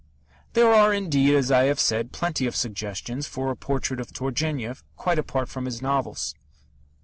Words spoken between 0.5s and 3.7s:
There are, indeed, as I have said, plenty of suggestions for a